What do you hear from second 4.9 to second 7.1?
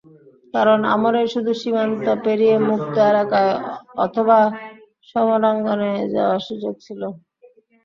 সমরাঙ্গনে যাওয়ার সুযোগ ছিল।